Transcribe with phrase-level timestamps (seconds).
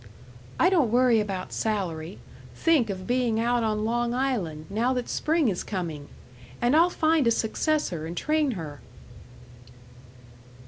[0.59, 2.17] "I don't worry about salary.
[2.55, 6.09] Think of being out on Long Island, now that spring is coming!
[6.59, 8.81] And I'll find a successor and train her."